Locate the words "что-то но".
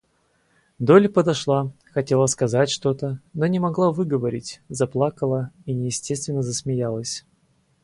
2.71-3.45